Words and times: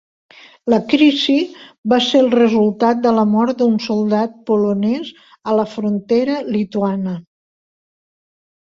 La 0.73 0.77
crisi 0.93 1.35
va 1.93 1.99
ser 2.05 2.21
el 2.23 2.31
resultat 2.37 3.03
de 3.05 3.13
la 3.19 3.27
mort 3.35 3.61
d'un 3.61 3.77
soldat 3.91 4.35
polonès 4.49 5.15
a 5.53 5.59
la 5.61 5.71
frontera 5.77 6.41
lituana. 6.59 7.17